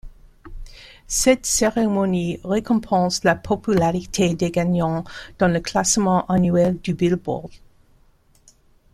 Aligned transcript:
Cette 1.05 1.45
cérémonie 1.45 2.39
récompense 2.43 3.23
la 3.23 3.35
popularité 3.35 4.33
des 4.33 4.49
gagnants 4.49 5.03
dans 5.37 5.47
le 5.47 5.59
classement 5.59 6.25
annuel 6.25 6.79
du 6.79 6.95
Billboard. 6.95 7.51